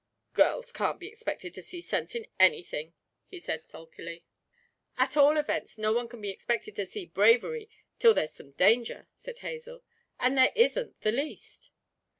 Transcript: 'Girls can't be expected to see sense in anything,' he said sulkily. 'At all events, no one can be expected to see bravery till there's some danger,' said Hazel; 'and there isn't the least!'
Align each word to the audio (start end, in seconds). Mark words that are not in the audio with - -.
'Girls 0.33 0.71
can't 0.71 0.99
be 0.99 1.09
expected 1.09 1.53
to 1.53 1.61
see 1.61 1.79
sense 1.79 2.15
in 2.15 2.25
anything,' 2.39 2.95
he 3.27 3.37
said 3.37 3.67
sulkily. 3.67 4.23
'At 4.97 5.15
all 5.15 5.37
events, 5.37 5.77
no 5.77 5.93
one 5.93 6.07
can 6.07 6.21
be 6.21 6.31
expected 6.31 6.75
to 6.77 6.87
see 6.87 7.05
bravery 7.05 7.69
till 7.99 8.15
there's 8.15 8.33
some 8.33 8.53
danger,' 8.53 9.09
said 9.13 9.37
Hazel; 9.37 9.83
'and 10.19 10.35
there 10.35 10.53
isn't 10.55 11.01
the 11.01 11.11
least!' 11.11 11.69